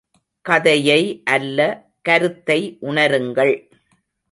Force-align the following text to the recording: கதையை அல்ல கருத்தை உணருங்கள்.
கதையை 0.41 1.21
அல்ல 1.25 1.59
கருத்தை 2.01 2.77
உணருங்கள். 2.81 3.53